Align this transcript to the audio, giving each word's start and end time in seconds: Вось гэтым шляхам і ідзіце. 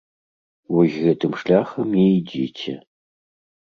Вось 0.77 0.95
гэтым 1.05 1.31
шляхам 1.43 1.87
і 2.01 2.09
ідзіце. 2.19 2.73